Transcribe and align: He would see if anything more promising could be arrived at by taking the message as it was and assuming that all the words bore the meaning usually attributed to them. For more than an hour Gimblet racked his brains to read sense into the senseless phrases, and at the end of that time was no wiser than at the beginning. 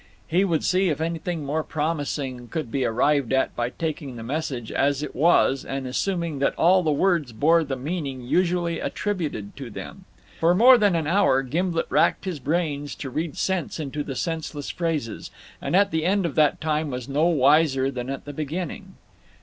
He 0.27 0.43
would 0.43 0.63
see 0.63 0.89
if 0.89 0.99
anything 0.99 1.45
more 1.45 1.61
promising 1.61 2.47
could 2.47 2.71
be 2.71 2.83
arrived 2.85 3.31
at 3.33 3.55
by 3.55 3.69
taking 3.69 4.15
the 4.15 4.23
message 4.23 4.71
as 4.71 5.03
it 5.03 5.13
was 5.15 5.63
and 5.63 5.85
assuming 5.85 6.39
that 6.39 6.55
all 6.55 6.81
the 6.81 6.91
words 6.91 7.31
bore 7.31 7.63
the 7.63 7.75
meaning 7.75 8.21
usually 8.21 8.79
attributed 8.79 9.55
to 9.57 9.69
them. 9.69 10.05
For 10.39 10.55
more 10.55 10.79
than 10.79 10.95
an 10.95 11.05
hour 11.05 11.43
Gimblet 11.43 11.85
racked 11.91 12.25
his 12.25 12.39
brains 12.39 12.95
to 12.95 13.11
read 13.11 13.37
sense 13.37 13.79
into 13.79 14.01
the 14.01 14.15
senseless 14.15 14.71
phrases, 14.71 15.29
and 15.61 15.75
at 15.75 15.91
the 15.91 16.03
end 16.03 16.25
of 16.25 16.33
that 16.33 16.59
time 16.59 16.89
was 16.89 17.07
no 17.07 17.25
wiser 17.27 17.91
than 17.91 18.09
at 18.09 18.25
the 18.25 18.33
beginning. 18.33 18.95